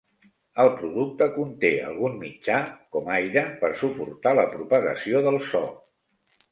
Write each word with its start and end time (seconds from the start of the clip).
El 0.61 0.69
producte 0.77 1.27
conté 1.35 1.71
algun 1.89 2.17
mitjà, 2.23 2.57
com 2.97 3.13
aire, 3.19 3.47
per 3.63 3.73
suportar 3.85 4.35
la 4.43 4.51
propagació 4.57 5.27
del 5.31 5.41
so. 5.55 5.65